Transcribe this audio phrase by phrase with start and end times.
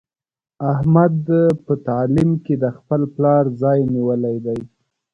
[0.73, 1.17] احمد
[1.65, 4.59] په تعلیم کې د خپل پلار ځای نیولی دی.